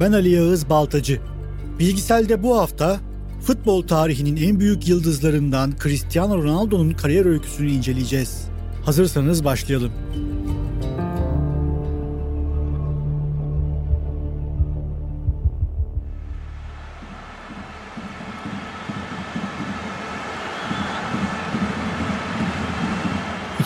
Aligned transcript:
ben 0.00 0.12
Ali 0.12 0.30
Yağız 0.30 0.70
Baltacı. 0.70 1.20
Bilgisel'de 1.78 2.42
bu 2.42 2.58
hafta 2.58 3.00
futbol 3.42 3.82
tarihinin 3.82 4.36
en 4.36 4.60
büyük 4.60 4.88
yıldızlarından 4.88 5.72
Cristiano 5.82 6.42
Ronaldo'nun 6.42 6.90
kariyer 6.90 7.26
öyküsünü 7.26 7.70
inceleyeceğiz. 7.70 8.48
Hazırsanız 8.84 9.44
başlayalım. 9.44 9.92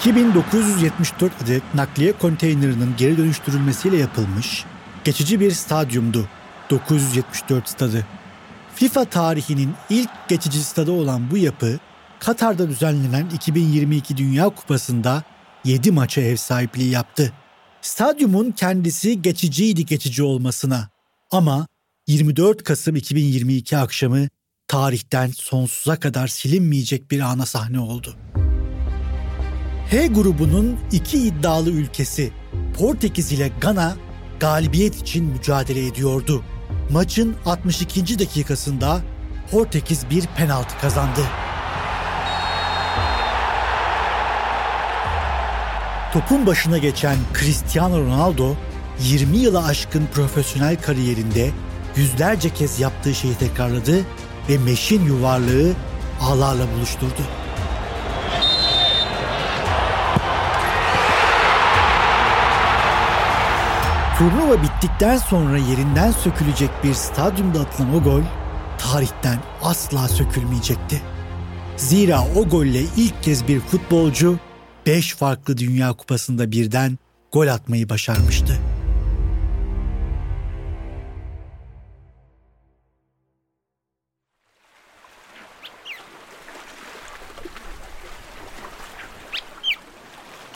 2974 0.00 1.32
adet 1.44 1.62
nakliye 1.74 2.12
konteynerinin 2.12 2.94
geri 2.98 3.16
dönüştürülmesiyle 3.18 3.96
yapılmış 3.96 4.64
geçici 5.04 5.40
bir 5.40 5.50
stadyumdu 5.50 6.28
974 6.70 7.68
stadı. 7.68 8.06
FIFA 8.74 9.04
tarihinin 9.04 9.74
ilk 9.90 10.10
geçici 10.28 10.58
stadı 10.64 10.90
olan 10.90 11.30
bu 11.30 11.36
yapı 11.36 11.78
Katar'da 12.18 12.68
düzenlenen 12.68 13.26
2022 13.34 14.16
Dünya 14.16 14.48
Kupası'nda 14.48 15.22
7 15.64 15.92
maça 15.92 16.20
ev 16.20 16.36
sahipliği 16.36 16.90
yaptı. 16.90 17.32
Stadyumun 17.82 18.50
kendisi 18.50 19.22
geçiciydi 19.22 19.86
geçici 19.86 20.22
olmasına 20.22 20.88
ama 21.30 21.66
24 22.06 22.64
Kasım 22.64 22.96
2022 22.96 23.76
akşamı 23.76 24.28
tarihten 24.68 25.30
sonsuza 25.34 25.96
kadar 25.96 26.28
silinmeyecek 26.28 27.10
bir 27.10 27.20
ana 27.20 27.46
sahne 27.46 27.80
oldu. 27.80 28.16
H 29.90 30.06
grubunun 30.06 30.78
iki 30.92 31.18
iddialı 31.18 31.70
ülkesi 31.70 32.32
Portekiz 32.78 33.32
ile 33.32 33.50
Gana 33.60 33.96
galibiyet 34.40 34.96
için 34.96 35.24
mücadele 35.24 35.86
ediyordu. 35.86 36.42
Maçın 36.90 37.36
62. 37.46 38.18
dakikasında 38.18 39.00
Portekiz 39.50 40.10
bir 40.10 40.26
penaltı 40.26 40.78
kazandı. 40.80 41.20
Topun 46.12 46.46
başına 46.46 46.78
geçen 46.78 47.16
Cristiano 47.40 48.00
Ronaldo 48.00 48.54
20 49.00 49.36
yıla 49.36 49.66
aşkın 49.66 50.06
profesyonel 50.14 50.82
kariyerinde 50.82 51.50
yüzlerce 51.96 52.50
kez 52.50 52.80
yaptığı 52.80 53.14
şeyi 53.14 53.34
tekrarladı 53.34 54.04
ve 54.48 54.58
meşin 54.58 55.04
yuvarlığı 55.04 55.72
ağlarla 56.20 56.64
buluşturdu. 56.76 57.39
Turnuva 64.20 64.62
bittikten 64.62 65.16
sonra 65.16 65.58
yerinden 65.58 66.10
sökülecek 66.10 66.70
bir 66.84 66.94
stadyumda 66.94 67.60
atılan 67.60 67.94
o 67.94 68.02
gol 68.02 68.22
tarihten 68.78 69.38
asla 69.62 70.08
sökülmeyecekti. 70.08 71.02
Zira 71.76 72.24
o 72.36 72.48
golle 72.48 72.80
ilk 72.96 73.22
kez 73.22 73.48
bir 73.48 73.60
futbolcu 73.60 74.38
5 74.86 75.14
farklı 75.14 75.58
Dünya 75.58 75.92
Kupası'nda 75.92 76.52
birden 76.52 76.98
gol 77.32 77.46
atmayı 77.46 77.88
başarmıştı. 77.88 78.58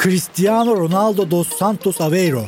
Cristiano 0.02 0.76
Ronaldo 0.76 1.30
dos 1.30 1.48
Santos 1.48 2.00
Aveiro 2.00 2.44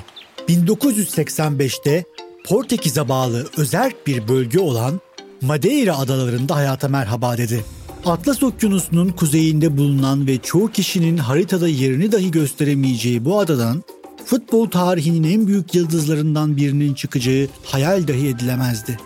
1985'te 0.48 2.04
Portekiz'e 2.44 3.08
bağlı 3.08 3.46
özerk 3.56 4.06
bir 4.06 4.28
bölge 4.28 4.58
olan 4.58 5.00
Madeira 5.40 5.98
adalarında 5.98 6.54
hayata 6.54 6.88
merhaba 6.88 7.38
dedi. 7.38 7.64
Atlas 8.06 8.42
Okyanusu'nun 8.42 9.08
kuzeyinde 9.08 9.78
bulunan 9.78 10.26
ve 10.26 10.38
çoğu 10.38 10.70
kişinin 10.70 11.16
haritada 11.16 11.68
yerini 11.68 12.12
dahi 12.12 12.30
gösteremeyeceği 12.30 13.24
bu 13.24 13.38
adadan 13.38 13.82
futbol 14.26 14.70
tarihinin 14.70 15.30
en 15.32 15.46
büyük 15.46 15.74
yıldızlarından 15.74 16.56
birinin 16.56 16.94
çıkacağı 16.94 17.48
hayal 17.64 18.08
dahi 18.08 18.28
edilemezdi. 18.28 18.98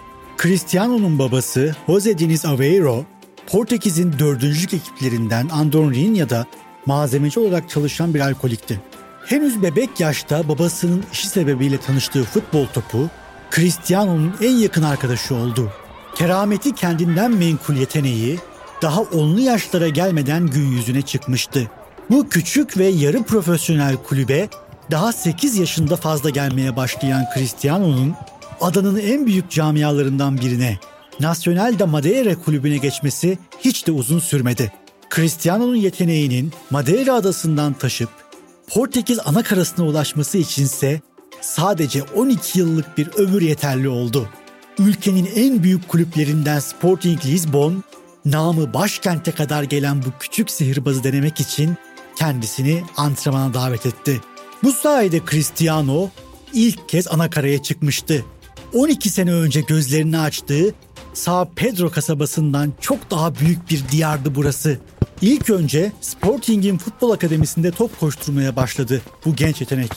Cristiano'nun 0.42 1.18
babası 1.18 1.76
Jose 1.86 2.18
Diniz 2.18 2.44
Aveiro, 2.44 3.04
Portekiz'in 3.46 4.18
dördüncülük 4.18 4.74
ekiplerinden 4.74 5.48
Andorrinha'da 5.48 6.46
malzemeci 6.86 7.40
olarak 7.40 7.70
çalışan 7.70 8.14
bir 8.14 8.20
alkolikti. 8.20 8.80
Henüz 9.26 9.62
bebek 9.62 10.00
yaşta 10.00 10.48
babasının 10.48 11.04
işi 11.12 11.28
sebebiyle 11.28 11.80
tanıştığı 11.80 12.24
futbol 12.24 12.66
topu 12.66 13.10
Cristiano'nun 13.50 14.34
en 14.42 14.56
yakın 14.56 14.82
arkadaşı 14.82 15.34
oldu. 15.34 15.72
Kerameti 16.14 16.74
kendinden 16.74 17.30
menkul 17.30 17.74
yeteneği 17.74 18.38
daha 18.82 19.00
onlu 19.00 19.40
yaşlara 19.40 19.88
gelmeden 19.88 20.46
gün 20.46 20.66
yüzüne 20.66 21.02
çıkmıştı. 21.02 21.70
Bu 22.10 22.28
küçük 22.28 22.78
ve 22.78 22.86
yarı 22.86 23.22
profesyonel 23.22 23.96
kulübe 23.96 24.48
daha 24.90 25.12
8 25.12 25.56
yaşında 25.56 25.96
fazla 25.96 26.30
gelmeye 26.30 26.76
başlayan 26.76 27.24
Cristiano'nun 27.34 28.14
adanın 28.60 28.96
en 28.96 29.26
büyük 29.26 29.50
camialarından 29.50 30.38
birine 30.38 30.78
Nacional 31.20 31.78
da 31.78 31.86
Madeira 31.86 32.34
kulübüne 32.34 32.76
geçmesi 32.76 33.38
hiç 33.60 33.86
de 33.86 33.92
uzun 33.92 34.18
sürmedi. 34.18 34.72
Cristiano'nun 35.14 35.76
yeteneğinin 35.76 36.52
Madeira 36.70 37.14
adasından 37.14 37.72
taşıp 37.72 38.08
Portekiz 38.70 39.18
ana 39.24 39.42
karasına 39.42 39.86
ulaşması 39.86 40.38
içinse 40.38 41.00
sadece 41.40 42.02
12 42.02 42.58
yıllık 42.58 42.98
bir 42.98 43.08
ömür 43.08 43.42
yeterli 43.42 43.88
oldu. 43.88 44.28
Ülkenin 44.78 45.28
en 45.34 45.62
büyük 45.62 45.88
kulüplerinden 45.88 46.58
Sporting 46.58 47.24
Lisbon, 47.26 47.84
namı 48.24 48.74
başkente 48.74 49.32
kadar 49.32 49.62
gelen 49.62 50.02
bu 50.02 50.06
küçük 50.20 50.50
sihirbazı 50.50 51.04
denemek 51.04 51.40
için 51.40 51.76
kendisini 52.16 52.82
antrenmana 52.96 53.54
davet 53.54 53.86
etti. 53.86 54.20
Bu 54.62 54.72
sayede 54.72 55.20
Cristiano 55.30 56.10
ilk 56.52 56.88
kez 56.88 57.08
ana 57.08 57.30
karaya 57.30 57.62
çıkmıştı. 57.62 58.24
12 58.74 59.10
sene 59.10 59.32
önce 59.32 59.60
gözlerini 59.60 60.18
açtığı 60.18 60.74
Sao 61.14 61.48
Pedro 61.56 61.90
kasabasından 61.90 62.72
çok 62.80 63.10
daha 63.10 63.34
büyük 63.34 63.70
bir 63.70 63.88
diyardı 63.88 64.34
burası. 64.34 64.78
İlk 65.22 65.50
önce 65.50 65.92
Sporting'in 66.00 66.78
futbol 66.78 67.10
akademisinde 67.10 67.70
top 67.70 68.00
koşturmaya 68.00 68.56
başladı 68.56 69.02
bu 69.24 69.36
genç 69.36 69.60
yetenek. 69.60 69.92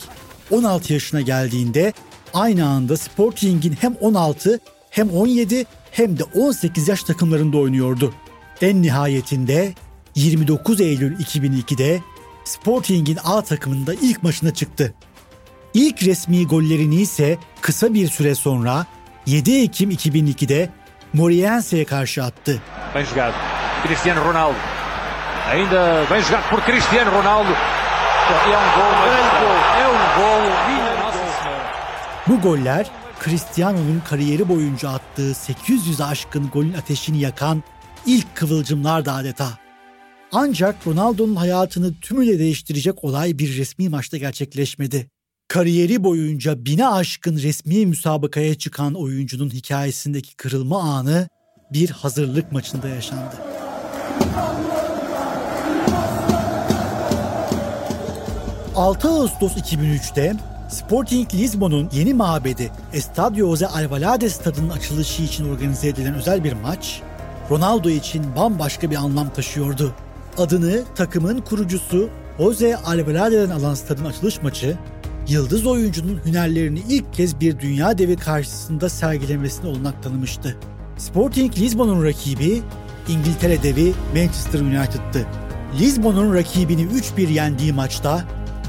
16 0.50 0.92
yaşına 0.92 1.20
geldiğinde 1.20 1.92
aynı 2.34 2.66
anda 2.68 2.96
Sporting'in 2.96 3.76
hem 3.80 3.94
16 3.94 4.60
hem 4.90 5.10
17 5.10 5.66
hem 5.90 6.18
de 6.18 6.24
18 6.24 6.88
yaş 6.88 7.02
takımlarında 7.02 7.58
oynuyordu. 7.58 8.14
En 8.60 8.82
nihayetinde 8.82 9.72
29 10.14 10.80
Eylül 10.80 11.18
2002'de 11.18 12.00
Sporting'in 12.44 13.18
A 13.24 13.42
takımında 13.42 13.94
ilk 13.94 14.22
maçına 14.22 14.54
çıktı. 14.54 14.94
İlk 15.74 16.02
resmi 16.02 16.46
gollerini 16.46 17.00
ise 17.00 17.38
kısa 17.60 17.94
bir 17.94 18.08
süre 18.08 18.34
sonra 18.34 18.86
7 19.26 19.62
Ekim 19.62 19.90
2002'de 19.90 20.70
Moriense'ye 21.12 21.84
karşı 21.84 22.24
attı. 22.24 22.62
Cristiano 23.86 24.24
Ronaldo. 24.24 24.73
Ainda 25.46 26.06
bem 26.10 26.22
jogado 26.22 26.48
por 26.48 26.60
Cristiano 26.62 27.10
Ronaldo. 27.10 27.50
É 27.50 28.58
um 28.58 28.68
gol, 28.76 28.92
é 29.06 29.18
um 29.18 29.30
gol, 29.40 29.58
é 29.80 29.86
um 29.88 30.04
gol. 30.18 30.42
Nossa 31.04 31.18
Senhora. 31.42 31.72
Bu 32.26 32.40
goller 32.40 32.90
Cristiano'nun 33.24 34.02
kariyeri 34.08 34.48
boyunca 34.48 34.88
attığı 34.88 35.34
800 35.34 36.00
aşkın 36.00 36.48
golün 36.48 36.72
ateşini 36.72 37.18
yakan 37.18 37.62
ilk 38.06 38.36
kıvılcımlardı 38.36 39.10
adeta. 39.10 39.48
Ancak 40.32 40.86
Ronaldo'nun 40.86 41.36
hayatını 41.36 41.94
tümüyle 41.94 42.38
değiştirecek 42.38 43.04
olay 43.04 43.38
bir 43.38 43.56
resmi 43.56 43.88
maçta 43.88 44.16
gerçekleşmedi. 44.16 45.08
Kariyeri 45.48 46.04
boyunca 46.04 46.64
bine 46.64 46.88
aşkın 46.88 47.36
resmi 47.38 47.86
müsabakaya 47.86 48.54
çıkan 48.54 48.94
oyuncunun 48.94 49.50
hikayesindeki 49.50 50.36
kırılma 50.36 50.80
anı 50.82 51.28
bir 51.72 51.90
hazırlık 51.90 52.52
maçında 52.52 52.88
yaşandı. 52.88 53.34
6 58.76 59.08
Ağustos 59.08 59.56
2003'te 59.56 60.34
Sporting 60.68 61.34
Lisbon'un 61.34 61.88
yeni 61.92 62.14
mabedi 62.14 62.70
Estadio 62.92 63.46
José 63.46 63.66
Alvalade 63.66 64.28
stadının 64.28 64.70
açılışı 64.70 65.22
için 65.22 65.50
organize 65.50 65.88
edilen 65.88 66.14
özel 66.14 66.44
bir 66.44 66.52
maç, 66.52 67.02
Ronaldo 67.50 67.88
için 67.88 68.36
bambaşka 68.36 68.90
bir 68.90 68.96
anlam 68.96 69.30
taşıyordu. 69.30 69.94
Adını 70.38 70.82
takımın 70.94 71.40
kurucusu 71.40 72.08
Jose 72.38 72.76
Alvarado'dan 72.76 73.50
alan 73.50 73.74
stadın 73.74 74.04
açılış 74.04 74.42
maçı, 74.42 74.78
yıldız 75.28 75.66
oyuncunun 75.66 76.20
hünerlerini 76.26 76.82
ilk 76.88 77.12
kez 77.12 77.40
bir 77.40 77.60
dünya 77.60 77.98
devi 77.98 78.16
karşısında 78.16 78.88
sergilemesine 78.88 79.70
olanak 79.70 80.02
tanımıştı. 80.02 80.56
Sporting 80.98 81.58
Lisbon'un 81.58 82.04
rakibi 82.04 82.62
İngiltere 83.08 83.62
devi 83.62 83.94
Manchester 84.14 84.60
United'tı. 84.60 85.26
Lisbon'un 85.80 86.34
rakibini 86.34 86.82
3-1 86.82 87.32
yendiği 87.32 87.72
maçta 87.72 88.24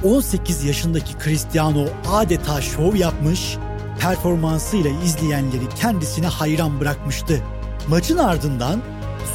18 0.05 0.63
yaşındaki 0.63 1.13
Cristiano 1.23 1.85
adeta 2.11 2.61
şov 2.61 2.95
yapmış, 2.95 3.57
performansıyla 3.99 4.91
izleyenleri 5.03 5.69
kendisine 5.75 6.27
hayran 6.27 6.79
bırakmıştı. 6.79 7.41
Maçın 7.87 8.17
ardından 8.17 8.81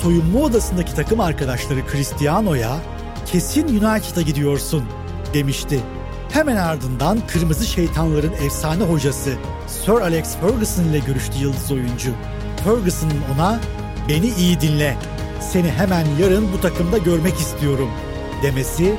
soyunma 0.03 0.41
odasındaki 0.41 0.95
takım 0.95 1.21
arkadaşları 1.21 1.81
Cristiano'ya 1.93 2.77
kesin 3.27 3.69
United'a 3.69 4.23
gidiyorsun 4.23 4.85
demişti. 5.35 5.81
Hemen 6.33 6.57
ardından 6.57 7.19
Kırmızı 7.27 7.67
Şeytanların 7.67 8.33
efsane 8.33 8.85
hocası 8.85 9.33
Sir 9.67 9.93
Alex 9.93 10.37
Ferguson 10.37 10.85
ile 10.85 10.99
görüştü 10.99 11.39
yıldız 11.41 11.73
oyuncu. 11.73 12.11
Ferguson'ın 12.65 13.23
ona 13.35 13.61
beni 14.09 14.29
iyi 14.29 14.61
dinle, 14.61 14.97
seni 15.53 15.71
hemen 15.71 16.07
yarın 16.21 16.53
bu 16.53 16.61
takımda 16.61 16.99
görmek 16.99 17.35
istiyorum 17.35 17.91
demesi 18.43 18.97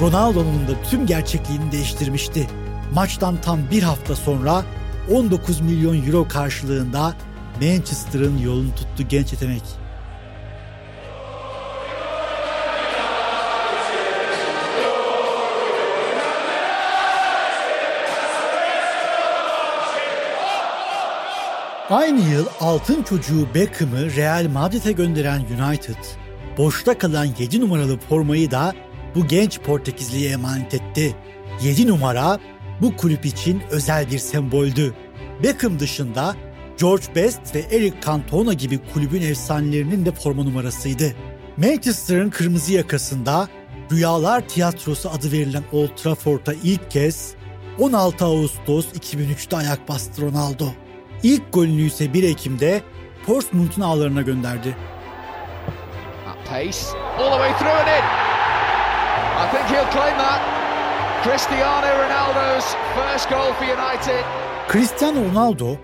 Ronaldo'nun 0.00 0.68
da 0.68 0.82
tüm 0.90 1.06
gerçekliğini 1.06 1.72
değiştirmişti. 1.72 2.46
Maçtan 2.94 3.36
tam 3.40 3.58
bir 3.70 3.82
hafta 3.82 4.16
sonra 4.16 4.64
19 5.12 5.60
milyon 5.60 6.06
euro 6.06 6.28
karşılığında 6.28 7.14
Manchester'ın 7.62 8.38
yolunu 8.38 8.74
tuttu 8.74 9.08
genç 9.08 9.32
yetenek. 9.32 9.62
Aynı 21.90 22.20
yıl 22.20 22.46
altın 22.60 23.02
çocuğu 23.02 23.54
Beckham'ı 23.54 24.16
Real 24.16 24.46
Madrid'e 24.52 24.92
gönderen 24.92 25.40
United, 25.40 25.96
boşta 26.58 26.98
kalan 26.98 27.28
7 27.38 27.60
numaralı 27.60 27.98
formayı 27.98 28.50
da 28.50 28.74
bu 29.14 29.26
genç 29.26 29.60
Portekizli'ye 29.60 30.30
emanet 30.30 30.74
etti. 30.74 31.16
7 31.62 31.88
numara 31.88 32.38
bu 32.80 32.96
kulüp 32.96 33.26
için 33.26 33.62
özel 33.70 34.10
bir 34.10 34.18
semboldü. 34.18 34.94
Beckham 35.42 35.78
dışında 35.78 36.36
George 36.80 37.04
Best 37.14 37.54
ve 37.54 37.60
Eric 37.60 37.96
Cantona 38.06 38.52
gibi 38.52 38.78
kulübün 38.94 39.22
efsanelerinin 39.22 40.06
de 40.06 40.12
forma 40.12 40.42
numarasıydı. 40.42 41.14
Manchester'ın 41.56 42.30
kırmızı 42.30 42.72
yakasında 42.72 43.48
Rüyalar 43.92 44.48
Tiyatrosu 44.48 45.10
adı 45.10 45.32
verilen 45.32 45.64
Old 45.72 45.96
Trafford'a 45.96 46.52
ilk 46.64 46.90
kez 46.90 47.34
16 47.78 48.24
Ağustos 48.24 48.86
2003'te 48.86 49.56
ayak 49.56 49.88
bastı 49.88 50.22
Ronaldo. 50.22 50.66
İlk 51.22 51.52
golünü 51.52 51.82
ise 51.82 52.14
1 52.14 52.22
Ekim'de 52.22 52.82
Portsmouth'un 53.26 53.82
ağlarına 53.82 54.22
gönderdi. 54.22 54.76
pace, 56.50 56.92
all 57.16 57.30
the 57.30 57.38
way 57.38 57.52
through 57.58 57.70
and 57.70 57.88
in. 57.88 58.29
I 59.40 59.46
think 59.52 59.66
he'll 59.70 59.90
claim 59.92 60.18
that. 60.18 60.40
Cristiano 61.24 61.86
Ronaldo's 62.02 62.64
first 62.94 63.28
goal 63.30 63.52
for 63.52 63.64
United. 63.64 64.24
Cristiano 64.72 65.24
Ronaldo 65.30 65.76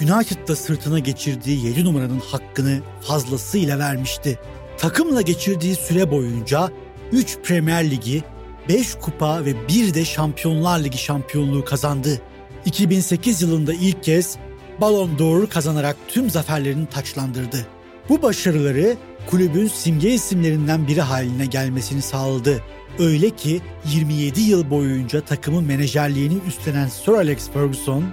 United'da 0.00 0.56
sırtına 0.56 0.98
geçirdiği 0.98 1.66
7 1.66 1.84
numaranın 1.84 2.20
hakkını 2.20 2.80
fazlasıyla 3.00 3.78
vermişti. 3.78 4.38
Takımla 4.78 5.20
geçirdiği 5.20 5.76
süre 5.76 6.10
boyunca 6.10 6.70
3 7.12 7.38
Premier 7.38 7.90
Ligi, 7.90 8.22
5 8.68 8.94
kupa 8.94 9.44
ve 9.44 9.68
bir 9.68 9.94
de 9.94 10.04
Şampiyonlar 10.04 10.78
Ligi 10.78 10.98
şampiyonluğu 10.98 11.64
kazandı. 11.64 12.20
2008 12.64 13.42
yılında 13.42 13.74
ilk 13.74 14.02
kez 14.02 14.36
Ballon 14.80 15.18
d'Or 15.18 15.46
kazanarak 15.46 15.96
tüm 16.08 16.30
zaferlerini 16.30 16.86
taçlandırdı. 16.86 17.66
Bu 18.08 18.22
başarıları 18.22 18.96
kulübün 19.30 19.68
simge 19.68 20.10
isimlerinden 20.10 20.88
biri 20.88 21.00
haline 21.00 21.46
gelmesini 21.46 22.02
sağladı. 22.02 22.62
Öyle 22.98 23.30
ki 23.30 23.60
27 23.92 24.40
yıl 24.40 24.70
boyunca 24.70 25.20
takımın 25.20 25.64
menajerliğini 25.64 26.38
üstlenen 26.48 26.88
Sir 26.88 27.12
Alex 27.12 27.50
Ferguson, 27.50 28.04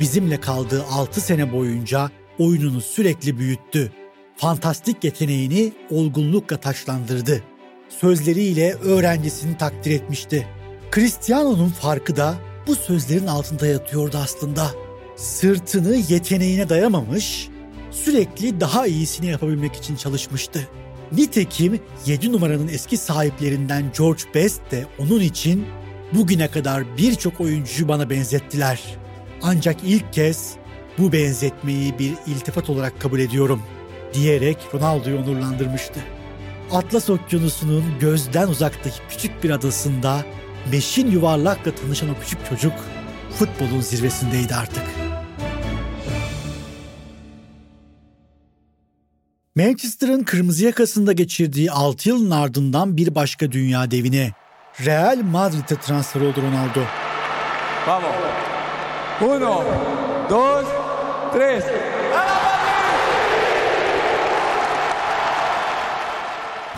bizimle 0.00 0.40
kaldığı 0.40 0.84
6 0.84 1.20
sene 1.20 1.52
boyunca 1.52 2.10
oyununu 2.38 2.80
sürekli 2.80 3.38
büyüttü. 3.38 3.92
Fantastik 4.36 5.04
yeteneğini 5.04 5.72
olgunlukla 5.90 6.56
taçlandırdı. 6.56 7.42
Sözleriyle 7.88 8.74
öğrencisini 8.74 9.56
takdir 9.56 9.90
etmişti. 9.90 10.46
Cristiano'nun 10.94 11.68
farkı 11.68 12.16
da 12.16 12.34
bu 12.66 12.74
sözlerin 12.74 13.26
altında 13.26 13.66
yatıyordu 13.66 14.18
aslında. 14.22 14.70
Sırtını 15.16 15.96
yeteneğine 16.08 16.68
dayamamış, 16.68 17.48
sürekli 17.94 18.60
daha 18.60 18.86
iyisini 18.86 19.26
yapabilmek 19.26 19.74
için 19.74 19.96
çalışmıştı. 19.96 20.68
Nitekim 21.12 21.80
7 22.06 22.32
numaranın 22.32 22.68
eski 22.68 22.96
sahiplerinden 22.96 23.92
George 23.98 24.22
Best 24.34 24.70
de 24.70 24.86
onun 24.98 25.20
için 25.20 25.66
bugüne 26.12 26.48
kadar 26.48 26.96
birçok 26.96 27.40
oyuncuyu 27.40 27.88
bana 27.88 28.10
benzettiler. 28.10 28.80
Ancak 29.42 29.76
ilk 29.84 30.12
kez 30.12 30.52
bu 30.98 31.12
benzetmeyi 31.12 31.98
bir 31.98 32.12
iltifat 32.26 32.70
olarak 32.70 33.00
kabul 33.00 33.20
ediyorum 33.20 33.62
diyerek 34.14 34.58
Ronaldo'yu 34.74 35.18
onurlandırmıştı. 35.18 36.00
Atlas 36.72 37.10
Okyanusu'nun 37.10 37.84
gözden 38.00 38.48
uzaktaki 38.48 38.98
küçük 39.08 39.44
bir 39.44 39.50
adasında 39.50 40.24
meşin 40.72 41.10
yuvarlakla 41.10 41.74
tanışan 41.74 42.08
o 42.08 42.14
küçük 42.22 42.48
çocuk 42.48 42.72
futbolun 43.38 43.80
zirvesindeydi 43.80 44.54
artık. 44.54 45.03
Manchester'ın 49.56 50.22
kırmızı 50.22 50.64
yakasında 50.64 51.12
geçirdiği 51.12 51.70
6 51.70 52.08
yılın 52.08 52.30
ardından 52.30 52.96
bir 52.96 53.14
başka 53.14 53.52
dünya 53.52 53.90
devine 53.90 54.32
Real 54.84 55.18
Madrid'e 55.22 55.76
transfer 55.76 56.20
oldu 56.20 56.42
Ronaldo. 56.42 56.80
Vamos. 57.86 58.14
Uno, 59.20 59.64
dos, 60.30 60.66
tres. 61.32 61.64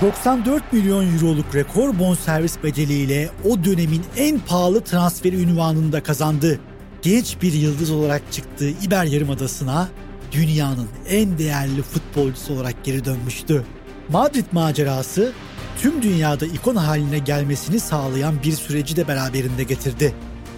94 0.00 0.72
milyon 0.72 1.14
euroluk 1.14 1.54
rekor 1.54 1.98
bonservis 1.98 2.62
bedeliyle 2.62 3.28
o 3.50 3.64
dönemin 3.64 4.02
en 4.16 4.38
pahalı 4.38 4.80
transferi 4.80 5.42
ünvanını 5.42 5.92
da 5.92 6.02
kazandı. 6.02 6.60
Genç 7.02 7.42
bir 7.42 7.52
yıldız 7.52 7.90
olarak 7.90 8.22
çıktığı 8.32 8.68
İber 8.68 9.04
Yarımadası'na 9.04 9.88
dünyanın 10.32 10.88
en 11.08 11.38
değerli 11.38 11.82
futbolcusu 11.82 12.54
olarak 12.54 12.84
geri 12.84 13.04
dönmüştü. 13.04 13.64
Madrid 14.08 14.44
macerası 14.52 15.32
tüm 15.82 16.02
dünyada 16.02 16.46
ikon 16.46 16.76
haline 16.76 17.18
gelmesini 17.18 17.80
sağlayan 17.80 18.42
bir 18.42 18.52
süreci 18.52 18.96
de 18.96 19.08
beraberinde 19.08 19.62
getirdi. 19.62 20.14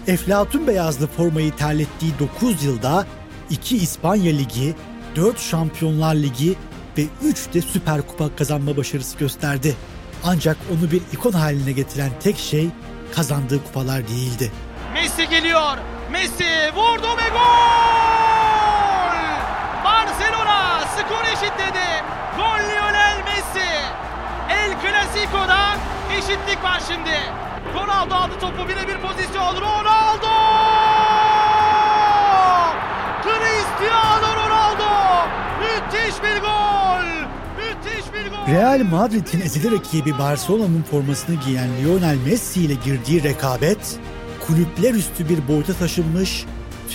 Eflatun 0.07 0.67
beyazlı 0.67 1.07
formayı 1.07 1.55
terlettiği 1.55 2.11
9 2.19 2.63
yılda 2.63 3.05
2 3.49 3.77
İspanya 3.77 4.33
Ligi, 4.33 4.75
4 5.15 5.39
Şampiyonlar 5.39 6.15
Ligi 6.15 6.55
ve 6.97 7.03
3 7.23 7.53
de 7.53 7.61
Süper 7.61 8.01
Kupa 8.01 8.35
kazanma 8.35 8.77
başarısı 8.77 9.17
gösterdi. 9.17 9.75
Ancak 10.23 10.57
onu 10.71 10.91
bir 10.91 11.01
ikon 11.13 11.31
haline 11.31 11.71
getiren 11.71 12.11
tek 12.19 12.37
şey 12.37 12.67
kazandığı 13.15 13.63
kupalar 13.63 14.07
değildi. 14.07 14.51
Messi 14.93 15.29
geliyor. 15.29 15.77
Messi 16.11 16.45
vurdu 16.75 17.07
ve 17.07 17.29
gol! 17.29 18.28
Skor 20.99 21.23
eşitledi. 21.23 21.87
Gol 22.37 22.59
Lionel 22.69 23.17
Messi. 23.25 23.69
El 24.49 24.71
Clasico'da 24.81 25.59
eşitlik 26.17 26.63
var 26.63 26.81
şimdi. 26.87 27.19
Ronaldo 27.75 28.15
aldı 28.15 28.33
topu 28.41 28.69
birebir 28.69 28.97
pozisyon. 29.01 29.61
Ronaldo! 29.61 30.35
Cristiano 33.23 34.35
Ronaldo! 34.35 34.91
Müthiş 35.59 36.23
bir 36.23 36.41
gol! 36.41 37.05
Müthiş 37.57 38.13
bir 38.13 38.31
gol! 38.31 38.47
Real 38.47 38.83
Madrid'in 38.91 39.41
ezeli 39.41 39.71
rakibi 39.71 40.17
Barcelona'nın 40.19 40.83
formasını 40.91 41.35
giyen 41.35 41.69
Lionel 41.83 42.17
Messi 42.25 42.61
ile 42.61 42.73
girdiği 42.73 43.23
rekabet 43.23 43.99
kulüpler 44.47 44.93
üstü 44.93 45.29
bir 45.29 45.47
boyuta 45.47 45.73
taşınmış, 45.73 46.45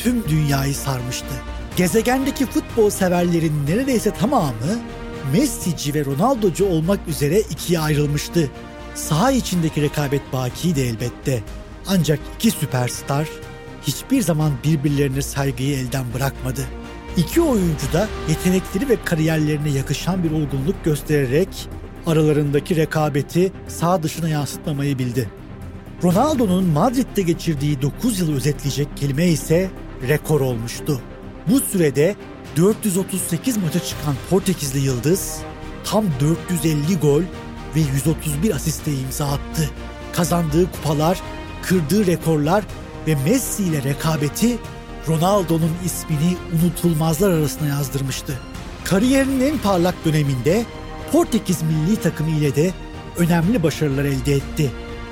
tüm 0.03 0.29
dünyayı 0.29 0.75
sarmıştı. 0.75 1.35
Gezegendeki 1.77 2.47
futbol 2.47 2.91
severlerin 2.91 3.67
neredeyse 3.69 4.11
tamamı 4.11 4.81
Messi'ci 5.33 5.95
ve 5.95 6.05
Ronaldo'cu 6.05 6.67
olmak 6.67 7.09
üzere 7.09 7.41
ikiye 7.41 7.81
ayrılmıştı. 7.81 8.51
Saha 8.95 9.31
içindeki 9.31 9.83
rekabet 9.83 10.33
bakiydi 10.33 10.81
elbette. 10.81 11.43
Ancak 11.87 12.19
iki 12.37 12.51
süperstar 12.51 13.29
hiçbir 13.83 14.23
zaman 14.23 14.53
birbirlerine 14.65 15.23
saygıyı 15.23 15.77
elden 15.79 16.05
bırakmadı. 16.15 16.61
İki 17.17 17.41
oyuncu 17.41 17.93
da 17.93 18.09
yetenekleri 18.29 18.89
ve 18.89 18.97
kariyerlerine 19.05 19.71
yakışan 19.71 20.25
bir 20.25 20.31
olgunluk 20.31 20.85
göstererek 20.85 21.69
aralarındaki 22.07 22.77
rekabeti 22.77 23.53
sağ 23.69 24.03
dışına 24.03 24.29
yansıtmamayı 24.29 24.99
bildi. 24.99 25.31
Ronaldo'nun 26.03 26.65
Madrid'de 26.65 27.23
geçirdiği 27.23 27.83
9 27.83 28.21
yılı 28.21 28.37
özetleyecek 28.37 28.97
kelime 28.97 29.27
ise 29.27 29.71
rekor 30.09 30.41
olmuştu. 30.41 31.01
Bu 31.49 31.61
sürede 31.61 32.17
438 32.57 33.57
maça 33.57 33.81
çıkan 33.81 34.15
Portekizli 34.31 34.79
Yıldız 34.79 35.39
tam 35.85 36.05
450 36.21 36.99
gol 36.99 37.23
ve 37.77 37.81
131 37.81 38.55
asiste 38.55 38.93
imza 38.93 39.27
attı. 39.27 39.71
Kazandığı 40.13 40.73
kupalar, 40.73 41.21
kırdığı 41.63 42.07
rekorlar 42.07 42.65
ve 43.07 43.15
Messi 43.15 43.63
ile 43.63 43.83
rekabeti 43.83 44.59
Ronaldo'nun 45.09 45.73
ismini 45.85 46.37
unutulmazlar 46.53 47.31
arasına 47.31 47.69
yazdırmıştı. 47.69 48.39
Kariyerinin 48.85 49.41
en 49.41 49.59
parlak 49.59 50.05
döneminde 50.05 50.65
Portekiz 51.13 51.63
milli 51.63 51.97
takımı 51.97 52.31
ile 52.31 52.57
de 52.57 52.73
önemli 53.19 53.63
başarılar 53.63 54.05
elde 54.05 54.33
etti. 54.33 54.71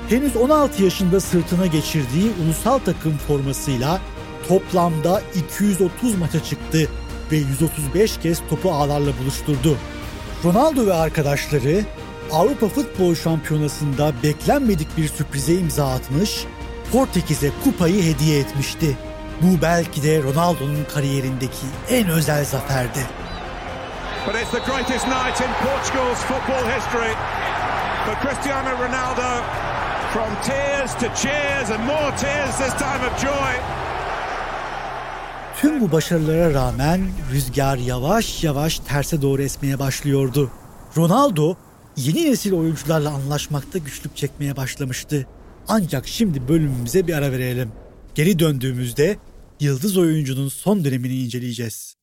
Henüz 0.09 0.35
16 0.35 0.83
yaşında 0.83 1.19
sırtına 1.19 1.65
geçirdiği 1.65 2.31
ulusal 2.45 2.79
takım 2.79 3.17
formasıyla 3.17 4.01
toplamda 4.47 5.21
230 5.35 6.17
maça 6.17 6.43
çıktı 6.43 6.89
ve 7.31 7.37
135 7.37 8.17
kez 8.17 8.41
topu 8.49 8.71
ağlarla 8.71 9.11
buluşturdu. 9.21 9.77
Ronaldo 10.43 10.85
ve 10.85 10.93
arkadaşları 10.93 11.81
Avrupa 12.31 12.67
Futbol 12.67 13.15
Şampiyonası'nda 13.15 14.13
beklenmedik 14.23 14.97
bir 14.97 15.07
sürprize 15.07 15.53
imza 15.53 15.87
atmış, 15.87 16.45
Portekiz'e 16.91 17.51
kupayı 17.63 18.03
hediye 18.03 18.39
etmişti. 18.39 18.97
Bu 19.41 19.61
belki 19.61 20.03
de 20.03 20.23
Ronaldo'nun 20.23 20.85
kariyerindeki 20.93 21.65
en 21.89 22.09
özel 22.09 22.45
zaferdi. 22.45 22.99
But 24.25 24.35
it's 24.35 24.51
the 24.51 24.71
greatest 24.71 25.07
night 25.07 25.41
in 25.41 25.51
Portugal's 25.67 26.21
football 26.29 26.63
history 26.75 27.13
for 28.05 28.15
Cristiano 28.23 28.69
Ronaldo. 28.69 29.43
From 30.13 30.29
tears 30.43 30.93
to 30.93 31.07
cheers 31.15 31.71
and 31.71 31.83
more 31.85 32.11
tears 32.17 32.57
this 32.57 32.73
time 32.73 33.03
of 33.03 33.21
joy. 33.21 33.53
Tüm 35.63 35.81
bu 35.81 35.91
başarılara 35.91 36.53
rağmen 36.53 37.01
rüzgar 37.33 37.77
yavaş 37.77 38.43
yavaş 38.43 38.79
terse 38.79 39.21
doğru 39.21 39.41
esmeye 39.41 39.79
başlıyordu. 39.79 40.51
Ronaldo 40.97 41.55
yeni 41.97 42.31
nesil 42.31 42.53
oyuncularla 42.53 43.09
anlaşmakta 43.09 43.77
güçlük 43.77 44.17
çekmeye 44.17 44.57
başlamıştı. 44.57 45.27
Ancak 45.67 46.07
şimdi 46.07 46.47
bölümümüze 46.47 47.07
bir 47.07 47.13
ara 47.13 47.31
verelim. 47.31 47.71
Geri 48.15 48.39
döndüğümüzde 48.39 49.17
yıldız 49.59 49.97
oyuncunun 49.97 50.49
son 50.49 50.83
dönemini 50.83 51.15
inceleyeceğiz. 51.15 51.95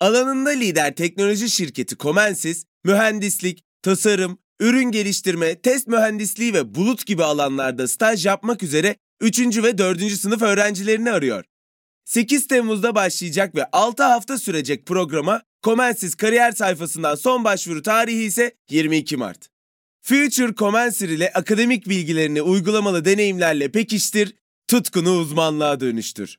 Alanında 0.00 0.50
lider 0.50 0.94
teknoloji 0.96 1.50
şirketi 1.50 1.96
Comensis, 1.96 2.64
mühendislik, 2.84 3.64
tasarım, 3.82 4.38
ürün 4.62 4.90
geliştirme, 4.90 5.54
test 5.54 5.88
mühendisliği 5.88 6.54
ve 6.54 6.74
bulut 6.74 7.06
gibi 7.06 7.24
alanlarda 7.24 7.88
staj 7.88 8.26
yapmak 8.26 8.62
üzere 8.62 8.96
3. 9.20 9.62
ve 9.62 9.78
4. 9.78 10.12
sınıf 10.12 10.42
öğrencilerini 10.42 11.10
arıyor. 11.10 11.44
8 12.04 12.46
Temmuz'da 12.46 12.94
başlayacak 12.94 13.54
ve 13.54 13.64
6 13.72 14.02
hafta 14.02 14.38
sürecek 14.38 14.86
programa 14.86 15.42
Comensis 15.62 16.14
kariyer 16.14 16.52
sayfasından 16.52 17.14
son 17.14 17.44
başvuru 17.44 17.82
tarihi 17.82 18.22
ise 18.22 18.54
22 18.70 19.16
Mart. 19.16 19.48
Future 20.02 20.54
Commencer 20.54 21.08
ile 21.08 21.32
akademik 21.32 21.88
bilgilerini 21.88 22.42
uygulamalı 22.42 23.04
deneyimlerle 23.04 23.72
pekiştir, 23.72 24.34
tutkunu 24.66 25.18
uzmanlığa 25.18 25.80
dönüştür. 25.80 26.38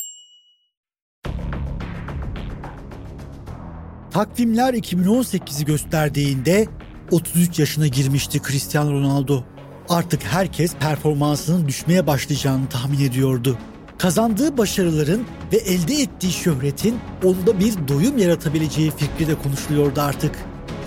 Takvimler 4.11 4.73
2018'i 4.73 5.65
gösterdiğinde 5.65 6.67
33 7.11 7.59
yaşına 7.59 7.87
girmişti 7.87 8.41
Cristiano 8.47 8.91
Ronaldo. 8.91 9.43
Artık 9.89 10.23
herkes 10.23 10.75
performansının 10.75 11.67
düşmeye 11.67 12.07
başlayacağını 12.07 12.69
tahmin 12.69 12.99
ediyordu. 12.99 13.57
Kazandığı 13.97 14.57
başarıların 14.57 15.25
ve 15.53 15.57
elde 15.57 15.93
ettiği 15.93 16.31
şöhretin 16.31 16.99
onda 17.23 17.59
bir 17.59 17.87
doyum 17.87 18.17
yaratabileceği 18.17 18.91
fikri 18.91 19.27
de 19.27 19.35
konuşuluyordu 19.35 20.01
artık. 20.01 20.35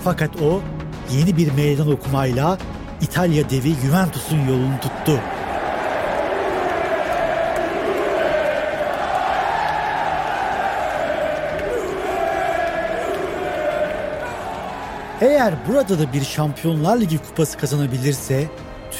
Fakat 0.03 0.41
o 0.41 0.61
yeni 1.17 1.37
bir 1.37 1.51
meydan 1.51 1.91
okumayla 1.91 2.57
İtalya 3.01 3.49
devi 3.49 3.73
Juventus'un 3.85 4.47
yolunu 4.47 4.79
tuttu. 4.81 5.19
Eğer 15.21 15.53
burada 15.67 15.99
da 15.99 16.13
bir 16.13 16.23
Şampiyonlar 16.23 17.01
Ligi 17.01 17.17
kupası 17.17 17.57
kazanabilirse 17.57 18.49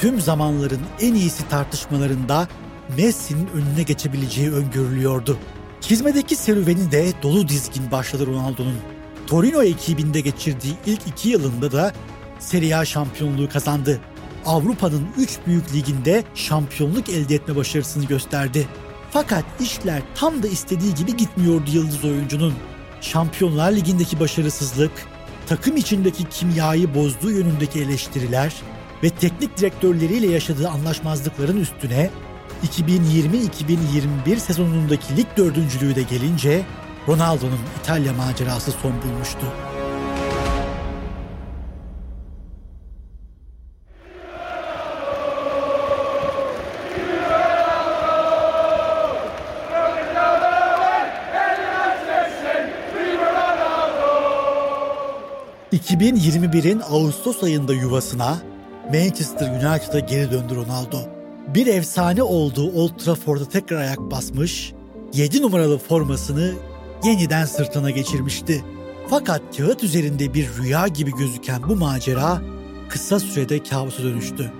tüm 0.00 0.20
zamanların 0.20 0.80
en 1.00 1.14
iyisi 1.14 1.48
tartışmalarında 1.48 2.48
Messi'nin 2.96 3.46
önüne 3.46 3.82
geçebileceği 3.82 4.52
öngörülüyordu. 4.52 5.38
Hizmedeki 5.82 6.36
serüveni 6.36 6.90
de 6.92 7.12
dolu 7.22 7.48
dizgin 7.48 7.90
başladı 7.90 8.26
Ronaldo'nun. 8.26 8.76
Torino 9.26 9.62
ekibinde 9.62 10.20
geçirdiği 10.20 10.74
ilk 10.86 11.06
iki 11.06 11.28
yılında 11.28 11.72
da 11.72 11.92
Serie 12.38 12.74
A 12.74 12.84
şampiyonluğu 12.84 13.48
kazandı. 13.48 14.00
Avrupa'nın 14.46 15.06
üç 15.18 15.38
büyük 15.46 15.74
liginde 15.74 16.24
şampiyonluk 16.34 17.08
elde 17.08 17.34
etme 17.34 17.56
başarısını 17.56 18.04
gösterdi. 18.04 18.68
Fakat 19.10 19.44
işler 19.60 20.02
tam 20.14 20.42
da 20.42 20.48
istediği 20.48 20.94
gibi 20.94 21.16
gitmiyordu 21.16 21.70
yıldız 21.72 22.04
oyuncunun. 22.04 22.54
Şampiyonlar 23.00 23.72
Ligi'ndeki 23.72 24.20
başarısızlık, 24.20 24.92
takım 25.46 25.76
içindeki 25.76 26.24
kimyayı 26.24 26.94
bozduğu 26.94 27.30
yönündeki 27.30 27.80
eleştiriler 27.80 28.54
ve 29.02 29.10
teknik 29.10 29.56
direktörleriyle 29.56 30.26
yaşadığı 30.26 30.68
anlaşmazlıkların 30.68 31.60
üstüne 31.60 32.10
2020-2021 32.66 34.36
sezonundaki 34.36 35.16
lig 35.16 35.26
dördüncülüğü 35.36 35.94
de 35.94 36.02
gelince 36.02 36.62
Ronaldo'nun 37.08 37.58
İtalya 37.80 38.12
macerası 38.12 38.70
son 38.70 38.92
bulmuştu. 39.02 39.65
2021'in 55.72 56.80
Ağustos 56.80 57.42
ayında 57.42 57.74
yuvasına 57.74 58.38
Manchester 58.94 59.50
United'a 59.50 59.98
geri 59.98 60.30
döndü 60.30 60.56
Ronaldo. 60.56 60.98
Bir 61.54 61.66
efsane 61.66 62.22
olduğu 62.22 62.72
Old 62.72 62.98
Trafford'a 62.98 63.44
tekrar 63.48 63.76
ayak 63.76 63.98
basmış, 63.98 64.72
7 65.14 65.42
numaralı 65.42 65.78
formasını 65.78 66.52
yeniden 67.04 67.44
sırtına 67.44 67.90
geçirmişti. 67.90 68.64
Fakat 69.10 69.42
kağıt 69.56 69.84
üzerinde 69.84 70.34
bir 70.34 70.48
rüya 70.58 70.88
gibi 70.88 71.10
gözüken 71.18 71.62
bu 71.68 71.76
macera 71.76 72.42
kısa 72.88 73.20
sürede 73.20 73.62
kabusa 73.62 74.02
dönüştü. 74.02 74.52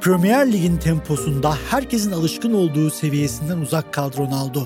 Premier 0.00 0.52
Lig'in 0.52 0.76
temposunda 0.76 1.54
herkesin 1.70 2.12
alışkın 2.12 2.54
olduğu 2.54 2.90
seviyesinden 2.90 3.58
uzak 3.58 3.92
kaldı 3.92 4.16
Ronaldo. 4.18 4.62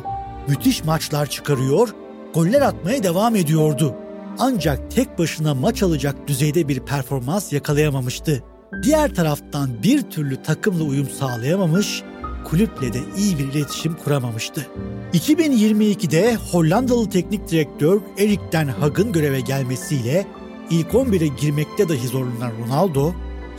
Müthiş 0.48 0.84
maçlar 0.84 1.26
çıkarıyor, 1.26 1.94
goller 2.34 2.60
atmaya 2.60 3.02
devam 3.02 3.36
ediyordu. 3.36 3.94
Ancak 4.38 4.90
tek 4.90 5.18
başına 5.18 5.54
maç 5.54 5.82
alacak 5.82 6.28
düzeyde 6.28 6.68
bir 6.68 6.80
performans 6.80 7.52
yakalayamamıştı. 7.52 8.42
Diğer 8.82 9.14
taraftan 9.14 9.82
bir 9.82 10.02
türlü 10.02 10.42
takımla 10.42 10.84
uyum 10.84 11.10
sağlayamamış, 11.10 12.02
kulüple 12.44 12.92
de 12.92 13.00
iyi 13.16 13.38
bir 13.38 13.44
iletişim 13.44 13.94
kuramamıştı. 13.94 14.66
2022'de 15.12 16.36
Hollandalı 16.36 17.10
teknik 17.10 17.50
direktör 17.50 18.00
Erik 18.18 18.40
ten 18.52 18.66
Hag'ın 18.68 19.12
göreve 19.12 19.40
gelmesiyle 19.40 20.26
ilk 20.70 20.88
11'e 20.88 21.26
girmekte 21.26 21.88
dahi 21.88 22.08
zorlanan 22.08 22.52
Ronaldo, 22.64 23.12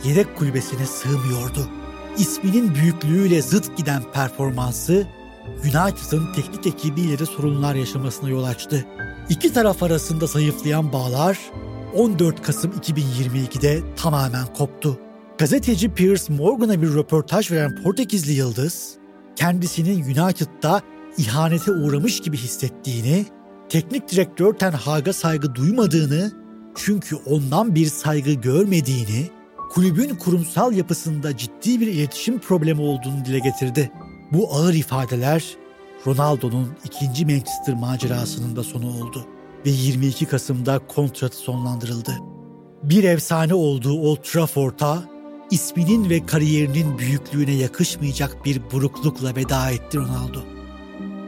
yedek 0.04 0.36
kulübesine 0.36 0.86
sığmıyordu. 0.86 1.68
İsminin 2.18 2.74
büyüklüğüyle 2.74 3.42
zıt 3.42 3.76
giden 3.76 4.02
performansı 4.12 5.06
United'ın 5.64 6.32
teknik 6.32 6.66
ekibiyle 6.66 7.18
de 7.18 7.26
sorunlar 7.26 7.74
yaşamasına 7.74 8.28
yol 8.28 8.44
açtı. 8.44 8.86
İki 9.30 9.52
taraf 9.52 9.82
arasında 9.82 10.26
zayıflayan 10.26 10.92
bağlar 10.92 11.38
14 11.94 12.42
Kasım 12.42 12.70
2022'de 12.70 13.82
tamamen 13.96 14.46
koptu. 14.46 14.98
Gazeteci 15.38 15.94
Piers 15.94 16.30
Morgan'a 16.30 16.82
bir 16.82 16.94
röportaj 16.94 17.50
veren 17.52 17.82
Portekizli 17.82 18.32
Yıldız, 18.32 18.94
kendisinin 19.36 20.04
United'da 20.04 20.82
ihanete 21.18 21.72
uğramış 21.72 22.20
gibi 22.20 22.36
hissettiğini, 22.36 23.26
teknik 23.68 24.10
direktör 24.10 24.54
Ten 24.54 24.72
Hag'a 24.72 25.12
saygı 25.12 25.54
duymadığını, 25.54 26.32
çünkü 26.76 27.16
ondan 27.16 27.74
bir 27.74 27.86
saygı 27.86 28.32
görmediğini, 28.32 29.30
kulübün 29.70 30.14
kurumsal 30.14 30.72
yapısında 30.72 31.36
ciddi 31.36 31.80
bir 31.80 31.86
iletişim 31.86 32.38
problemi 32.38 32.80
olduğunu 32.80 33.24
dile 33.24 33.38
getirdi. 33.38 33.90
Bu 34.32 34.54
ağır 34.54 34.74
ifadeler 34.74 35.44
Ronaldo'nun 36.06 36.68
ikinci 36.84 37.26
Manchester 37.26 37.74
macerasının 37.74 38.56
da 38.56 38.62
sonu 38.64 38.86
oldu 38.86 39.26
ve 39.66 39.70
22 39.70 40.26
Kasım'da 40.26 40.78
kontratı 40.78 41.36
sonlandırıldı. 41.36 42.12
Bir 42.82 43.04
efsane 43.04 43.54
olduğu 43.54 44.00
Old 44.00 44.22
Trafford'a 44.22 45.04
isminin 45.50 46.10
ve 46.10 46.26
kariyerinin 46.26 46.98
büyüklüğüne 46.98 47.52
yakışmayacak 47.52 48.44
bir 48.44 48.60
buruklukla 48.72 49.36
veda 49.36 49.70
etti 49.70 49.98
Ronaldo. 49.98 50.38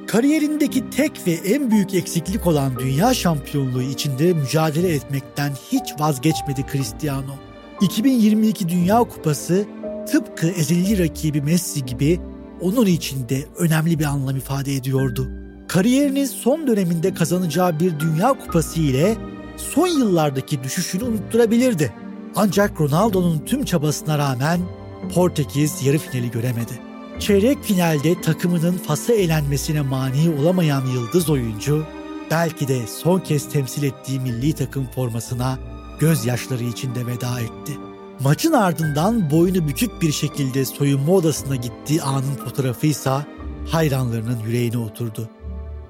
Kariyerindeki 0.06 0.90
tek 0.90 1.26
ve 1.26 1.32
en 1.32 1.70
büyük 1.70 1.94
eksiklik 1.94 2.46
olan 2.46 2.78
dünya 2.78 3.14
şampiyonluğu 3.14 3.82
içinde 3.82 4.32
mücadele 4.32 4.94
etmekten 4.94 5.52
hiç 5.72 5.94
vazgeçmedi 5.98 6.66
Cristiano. 6.72 7.34
2022 7.80 8.68
Dünya 8.68 8.98
Kupası 8.98 9.66
tıpkı 10.12 10.46
ezeli 10.46 10.98
rakibi 10.98 11.42
Messi 11.42 11.86
gibi 11.86 12.20
onun 12.60 12.86
için 12.86 13.28
de 13.28 13.44
önemli 13.58 13.98
bir 13.98 14.04
anlam 14.04 14.36
ifade 14.36 14.74
ediyordu. 14.74 15.28
Kariyerinin 15.68 16.24
son 16.24 16.66
döneminde 16.66 17.14
kazanacağı 17.14 17.80
bir 17.80 18.00
Dünya 18.00 18.28
Kupası 18.28 18.80
ile 18.80 19.16
son 19.56 19.86
yıllardaki 19.86 20.62
düşüşünü 20.62 21.04
unutturabilirdi. 21.04 21.92
Ancak 22.36 22.80
Ronaldo'nun 22.80 23.38
tüm 23.46 23.64
çabasına 23.64 24.18
rağmen 24.18 24.60
Portekiz 25.14 25.86
yarı 25.86 25.98
finali 25.98 26.30
göremedi. 26.30 26.72
Çeyrek 27.18 27.64
finalde 27.64 28.20
takımının 28.20 28.78
Fas'a 28.78 29.12
elenmesine 29.12 29.80
mani 29.80 30.30
olamayan 30.40 30.86
yıldız 30.86 31.30
oyuncu, 31.30 31.84
belki 32.30 32.68
de 32.68 32.86
son 32.86 33.20
kez 33.20 33.48
temsil 33.48 33.82
ettiği 33.82 34.20
milli 34.20 34.52
takım 34.52 34.86
formasına 34.94 35.58
gözyaşları 35.98 36.64
içinde 36.64 37.06
veda 37.06 37.40
etti. 37.40 37.87
Maçın 38.20 38.52
ardından 38.52 39.30
boynu 39.30 39.68
bükük 39.68 40.02
bir 40.02 40.12
şekilde 40.12 40.64
soyunma 40.64 41.12
odasına 41.12 41.56
gittiği 41.56 42.02
anın 42.02 42.34
fotoğrafıysa 42.34 43.26
hayranlarının 43.70 44.38
yüreğine 44.46 44.78
oturdu. 44.78 45.30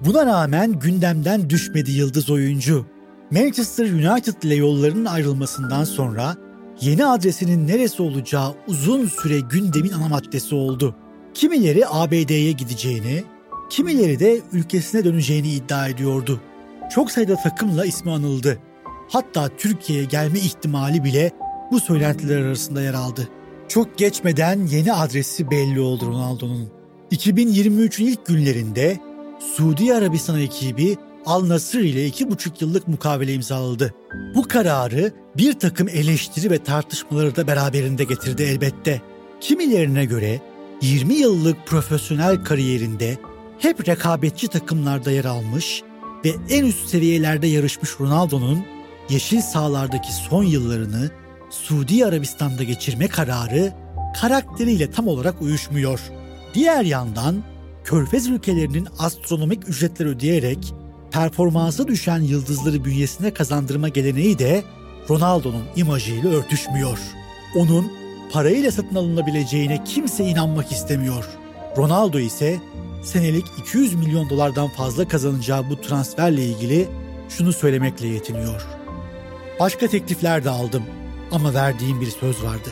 Buna 0.00 0.26
rağmen 0.26 0.72
gündemden 0.72 1.50
düşmedi 1.50 1.90
yıldız 1.90 2.30
oyuncu. 2.30 2.86
Manchester 3.30 3.84
United 3.84 4.42
ile 4.42 4.54
yollarının 4.54 5.04
ayrılmasından 5.04 5.84
sonra 5.84 6.36
yeni 6.80 7.06
adresinin 7.06 7.68
neresi 7.68 8.02
olacağı 8.02 8.54
uzun 8.66 9.06
süre 9.06 9.40
gündemin 9.40 9.92
ana 9.92 10.08
maddesi 10.08 10.54
oldu. 10.54 10.94
Kimileri 11.34 11.88
ABD'ye 11.88 12.52
gideceğini, 12.52 13.24
kimileri 13.70 14.20
de 14.20 14.40
ülkesine 14.52 15.04
döneceğini 15.04 15.48
iddia 15.48 15.88
ediyordu. 15.88 16.40
Çok 16.94 17.10
sayıda 17.10 17.36
takımla 17.36 17.84
ismi 17.84 18.10
anıldı. 18.10 18.58
Hatta 19.08 19.48
Türkiye'ye 19.58 20.04
gelme 20.04 20.38
ihtimali 20.38 21.04
bile 21.04 21.32
bu 21.70 21.80
söylentiler 21.80 22.40
arasında 22.40 22.82
yer 22.82 22.94
aldı. 22.94 23.28
Çok 23.68 23.98
geçmeden 23.98 24.66
yeni 24.66 24.92
adresi 24.92 25.50
belli 25.50 25.80
oldu 25.80 26.06
Ronaldo'nun. 26.06 26.68
2023'ün 27.12 28.06
ilk 28.06 28.26
günlerinde 28.26 28.98
Suudi 29.56 29.94
Arabistan 29.94 30.40
ekibi 30.40 30.96
Al 31.26 31.48
Nasır 31.48 31.80
ile 31.80 32.08
2,5 32.08 32.50
yıllık 32.60 32.88
mukavele 32.88 33.34
imzaladı. 33.34 33.94
Bu 34.34 34.48
kararı 34.48 35.12
bir 35.36 35.58
takım 35.58 35.88
eleştiri 35.88 36.50
ve 36.50 36.58
tartışmaları 36.58 37.36
da 37.36 37.46
beraberinde 37.46 38.04
getirdi 38.04 38.42
elbette. 38.42 39.02
Kimilerine 39.40 40.04
göre 40.04 40.40
20 40.82 41.14
yıllık 41.14 41.66
profesyonel 41.66 42.44
kariyerinde 42.44 43.18
hep 43.58 43.88
rekabetçi 43.88 44.48
takımlarda 44.48 45.10
yer 45.10 45.24
almış 45.24 45.82
ve 46.24 46.30
en 46.50 46.64
üst 46.64 46.88
seviyelerde 46.88 47.46
yarışmış 47.46 48.00
Ronaldo'nun 48.00 48.64
yeşil 49.10 49.40
sahalardaki 49.40 50.12
son 50.12 50.44
yıllarını 50.44 51.10
Suudi 51.50 52.06
Arabistan'da 52.06 52.62
geçirme 52.62 53.08
kararı 53.08 53.72
karakteriyle 54.20 54.90
tam 54.90 55.08
olarak 55.08 55.42
uyuşmuyor. 55.42 56.00
Diğer 56.54 56.84
yandan 56.84 57.42
Körfez 57.84 58.26
ülkelerinin 58.26 58.88
astronomik 58.98 59.68
ücretler 59.68 60.06
ödeyerek 60.06 60.74
performansı 61.10 61.88
düşen 61.88 62.20
yıldızları 62.20 62.84
bünyesine 62.84 63.34
kazandırma 63.34 63.88
geleneği 63.88 64.38
de 64.38 64.62
Ronaldo'nun 65.10 65.64
imajıyla 65.76 66.30
örtüşmüyor. 66.30 66.98
Onun 67.56 67.92
parayla 68.32 68.70
satın 68.70 68.96
alınabileceğine 68.96 69.84
kimse 69.84 70.24
inanmak 70.24 70.72
istemiyor. 70.72 71.24
Ronaldo 71.76 72.18
ise 72.18 72.58
senelik 73.02 73.44
200 73.58 73.94
milyon 73.94 74.30
dolardan 74.30 74.68
fazla 74.68 75.08
kazanacağı 75.08 75.70
bu 75.70 75.80
transferle 75.80 76.44
ilgili 76.44 76.88
şunu 77.28 77.52
söylemekle 77.52 78.06
yetiniyor. 78.08 78.66
Başka 79.60 79.86
teklifler 79.86 80.44
de 80.44 80.50
aldım 80.50 80.82
ama 81.32 81.54
verdiğim 81.54 82.00
bir 82.00 82.10
söz 82.10 82.42
vardı. 82.44 82.68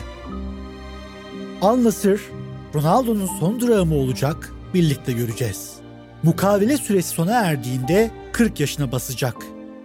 Al 1.61 1.83
Nasır, 1.83 2.21
Ronaldo'nun 2.75 3.29
son 3.39 3.59
durağı 3.59 3.85
mı 3.85 3.95
olacak 3.95 4.53
birlikte 4.73 5.11
göreceğiz. 5.11 5.73
Mukavele 6.23 6.77
süresi 6.77 7.09
sona 7.09 7.31
erdiğinde 7.31 8.11
40 8.31 8.59
yaşına 8.59 8.91
basacak. 8.91 9.35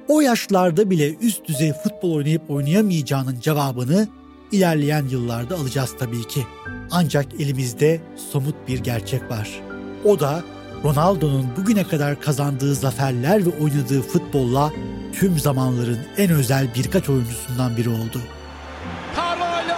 O 0.08 0.20
yaşlarda 0.20 0.90
bile 0.90 1.14
üst 1.14 1.48
düzey 1.48 1.72
futbol 1.72 2.14
oynayıp 2.14 2.50
oynayamayacağının 2.50 3.40
cevabını 3.40 4.08
ilerleyen 4.52 5.08
yıllarda 5.08 5.56
alacağız 5.56 5.94
tabii 5.98 6.26
ki. 6.28 6.46
Ancak 6.90 7.26
elimizde 7.40 8.00
somut 8.32 8.54
bir 8.68 8.78
gerçek 8.78 9.30
var. 9.30 9.60
O 10.04 10.20
da 10.20 10.42
Ronaldo'nun 10.84 11.46
bugüne 11.56 11.84
kadar 11.84 12.20
kazandığı 12.20 12.74
zaferler 12.74 13.46
ve 13.46 13.50
oynadığı 13.50 14.02
futbolla 14.02 14.72
tüm 15.12 15.38
zamanların 15.38 15.98
en 16.16 16.30
özel 16.30 16.68
birkaç 16.74 17.08
oyuncusundan 17.08 17.76
biri 17.76 17.88
oldu. 17.88 18.20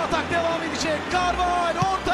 Atak 0.04 0.30
devam 0.30 0.62
edecek. 0.62 1.00
Carvalho 1.12 1.80
orta 1.92 2.13